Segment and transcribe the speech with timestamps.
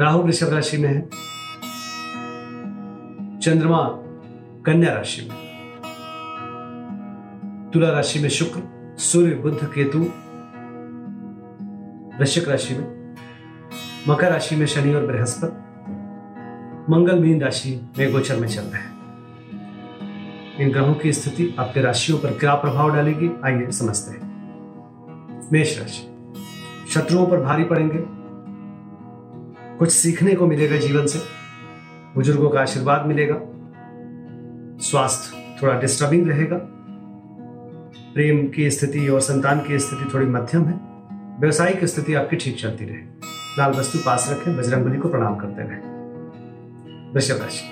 [0.00, 1.00] राहु वृषभ राशि में है,
[3.38, 3.78] चंद्रमा
[4.66, 5.36] कन्या राशि में,
[7.70, 8.62] तुला राशि में शुक्र,
[8.98, 9.98] सूर्य बुद्ध केतु,
[12.18, 13.16] वृश्चिक राशि में,
[14.08, 15.56] मकर राशि में शनि और बृहस्पति,
[16.92, 18.98] मंगल मीन राशि में गोचर में चल रहे हैं।
[20.60, 26.02] इन ग्रहों की स्थिति आपके राशियों पर क्या प्रभाव डालेगी, आइए समझते हैं। मेष राशि,
[26.90, 28.19] शत्रुओं पर भारी पड़ेंगे
[29.80, 31.18] कुछ सीखने को मिलेगा जीवन से।
[32.14, 33.36] बुज़ुर्गों का आशीर्वाद मिलेगा।
[34.80, 36.56] स्वास्थ्य थोड़ा डिस्टर्बिंग रहेगा।
[38.14, 40.80] प्रेम की स्थिति और संतान की स्थिति थोड़ी मध्यम है।
[41.40, 42.96] व्यवसायिक स्थिति आपकी ठीक चलती रहे।
[43.58, 45.82] लाल वस्तु पास रखें, बजरंगबली को प्रणाम करते रहें।
[47.14, 47.64] वृषभ राशि।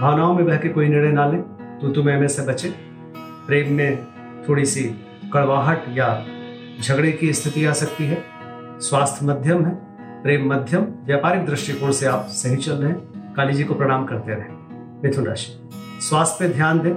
[0.00, 1.42] भावनाओं में बह के कोई निर्णय ना लें।
[1.82, 2.74] तो तुम एम से बचे।
[3.46, 4.06] प्रेम में
[4.48, 4.84] थोड़ी सी
[5.32, 6.26] कड़वाहट या
[6.82, 8.24] झगड़े की स्थिति आ सकती है।
[8.80, 9.91] स्वास्थ्य मध्यम है।
[10.22, 14.32] प्रेम मध्यम, व्यापारिक दृष्टिकोण से आप सही चल रहे हैं। काली जी को प्रणाम करते
[14.32, 14.48] रहें।
[15.04, 15.68] मिथुन राशि।
[16.00, 16.94] स्वास्थ्य पे ध्यान दें।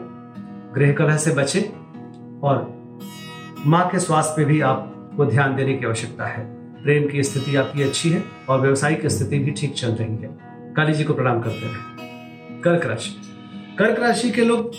[0.76, 1.62] गृह कलह से बचे
[2.44, 2.76] और
[3.66, 6.46] माँ के स्वास्थ्य पे भी आपको ध्यान देने की आवश्यकता है।
[6.84, 10.38] प्रेम की स्थिति आपकी अच्छी है और व्यवसायिक स्थिति भी ठीक चल रही है।
[10.76, 12.08] काली जी को प्रणाम करते रहे।
[12.62, 13.22] कर्क राशि।
[13.80, 14.72] कर्क राशि के लोग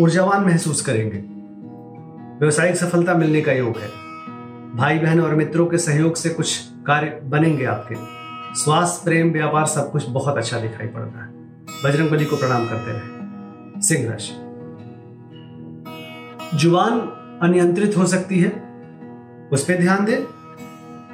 [0.00, 1.18] ऊर्जावान महसूस करेंगे।
[2.40, 3.88] व्यवसायिक सफलता मिलने का योग है।
[4.76, 7.94] भाई बहन और मित्रों के सहयोग से कुछ कार्य बनेंगे आपके।
[8.54, 11.30] स्वास्थ्य, प्रेम, व्यापार सब कुछ बहुत अच्छा दिखाई पड़ रहा है।
[11.84, 13.18] बजरंग बली को प्रणाम करते रहे।
[13.80, 14.32] सिंह राशि।
[16.58, 17.00] ज़ुबान
[17.42, 18.50] अनियंत्रित हो सकती है।
[19.52, 20.26] उस पर ध्यान दें।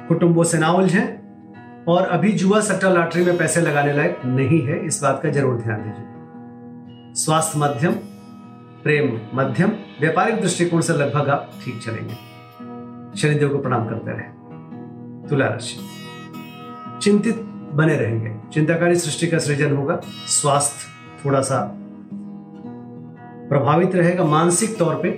[0.07, 1.19] कुटुंबों से ना उलझे।
[1.87, 5.57] और अभी जुआ सट्टा लॉटरी में पैसे लगाने लायक नहीं है, इस बात का ज़रूर
[5.57, 6.05] ध्यान दीजिए।
[7.23, 7.91] स्वास्थ्य मध्यम,
[8.83, 12.13] प्रेम मध्यम, व्यापारिक दृष्टिकोण से लगभग आप ठीक चलेंगे।
[13.17, 14.44] शनिदेव को प्रणाम करते रहे।
[15.29, 15.77] तुला राशि
[17.01, 17.35] चिंतित
[17.73, 20.87] बने रहेंगे। चिंताकारी सृष्टि का सृजन होगा। स्वास्थ्य
[21.25, 21.77] थोड़ा सा
[23.49, 25.09] प्रभावित रहेगा मानसिक तौर पे।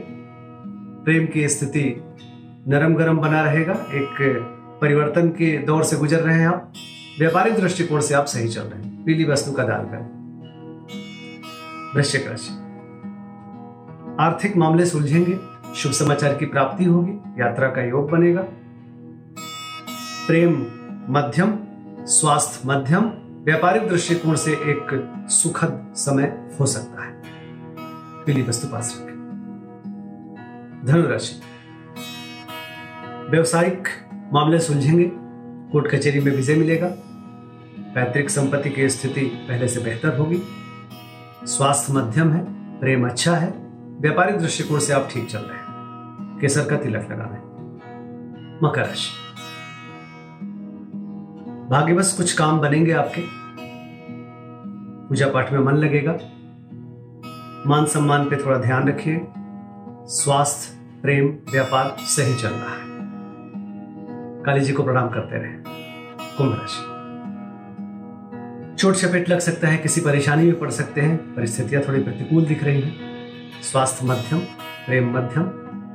[1.04, 2.04] प्रेम की स्थिति
[2.68, 4.38] नरम गरम बना रहेगा। एक
[4.82, 6.74] परिवर्तन के दौर से गुजर रहे हैं आप।
[7.20, 10.18] व्यापारिक दृष्टिकोण से आप सही चल रहे हैं। पीली वस्तु का दान करें।
[11.96, 12.54] वृश्चिक राशि।
[14.20, 15.40] आर्थिक मामले सुलझेंगे।
[15.76, 18.44] शुभ समाचार की प्राप्ति होगी। यात्रा का योग बनेगा।
[20.28, 20.52] प्रेम
[21.10, 21.54] मध्यम,
[22.06, 23.12] स्वास्थ्य मध्यम,
[23.44, 24.88] व्यापारिक दृष्टिकोण से एक
[25.30, 27.22] सुखद समय हो सकता है।
[28.26, 29.16] पीली वस्तु पास रखें।
[30.86, 31.42] धनुराशि।
[33.30, 33.88] व्यवसायिक
[34.34, 35.12] मामले सुलझेंगे,
[35.72, 36.88] कोर्ट कचहरी में विजय मिलेगा।
[37.96, 40.42] पैतृक संपत्ति की स्थिति पहले से बेहतर होगी।
[41.44, 42.46] स्वास्थ्य मध्यम है,
[42.80, 43.54] प्रेम अच्छा है,
[44.00, 45.68] व्यापारिक दृष्टिकोण से आप ठीक चल रहे हैं।
[46.42, 47.48] केसर का तिलक लगा लें
[48.64, 49.27] मकर राशि।
[51.70, 53.22] भाग्यवश कुछ काम बनेंगे आपके।
[55.08, 56.18] पूजा पाठ में मन लगेगा।
[57.68, 59.28] मान सम्मान पे थोड़ा ध्यान रखिए।
[60.08, 62.86] स्वास्थ्य, प्रेम, व्यापार, सही चल रहा है।
[64.44, 65.54] काली जी को प्रणाम करते रहे।
[66.38, 66.98] कुंभ राशि।
[68.76, 72.64] चोट चपेट लग सकता है, किसी परेशानी में पड़ सकते हैं। परिस्थितियाँ थोड़ी प्रतिकूल दिख
[72.64, 72.96] रही हैं।
[73.62, 74.40] स्वास्थ्य मध्यम,
[74.88, 75.44] प्रेम मध्यम,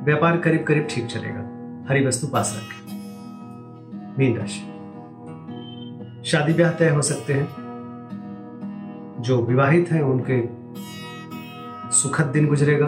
[0.04, 1.40] व्यापार करीब करीब ठीक चलेगा।
[1.88, 2.96] हरी वस्तु पास रखें।
[4.18, 4.71] मीन राशि।
[6.24, 7.48] शादी ब्याह तय हो सकते हैं।
[9.20, 10.62] जो विवाहित हैं, उनके
[11.90, 12.86] सुखद दिन गुजरेगा।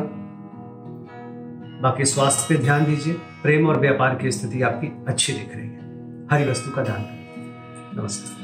[1.83, 5.79] बाकी स्वास्थ्य पे ध्यान दीजिए। प्रेम और व्यापार की स्थिति आपकी अच्छी दिख रही है।
[6.31, 8.44] हरी वस्तु का ध्यान करें नमस्कार।